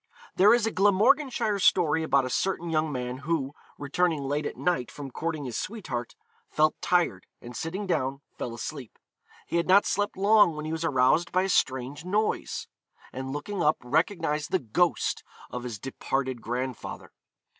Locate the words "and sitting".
7.39-7.85